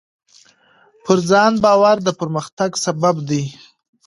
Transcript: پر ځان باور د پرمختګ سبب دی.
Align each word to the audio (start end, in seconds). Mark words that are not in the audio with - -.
پر 1.03 1.17
ځان 1.29 1.53
باور 1.63 1.97
د 2.03 2.09
پرمختګ 2.19 2.71
سبب 2.85 3.15
دی. 3.29 3.43